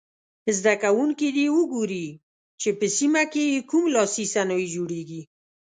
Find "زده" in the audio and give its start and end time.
0.57-0.73